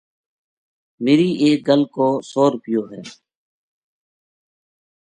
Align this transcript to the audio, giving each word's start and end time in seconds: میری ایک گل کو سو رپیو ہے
میری 1.03 1.29
ایک 1.41 1.57
گل 1.67 1.81
کو 1.95 2.07
سو 2.29 2.43
رپیو 2.51 2.83
ہے 2.91 3.01